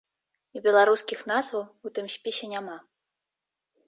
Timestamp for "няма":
2.55-2.79